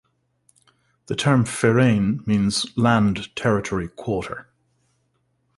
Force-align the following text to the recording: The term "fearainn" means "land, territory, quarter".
The 1.05 1.15
term 1.15 1.45
"fearainn" 1.45 2.25
means 2.25 2.65
"land, 2.75 3.35
territory, 3.35 3.87
quarter". 3.87 4.47